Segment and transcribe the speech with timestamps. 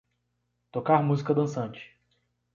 [0.71, 1.95] Tocar música dançante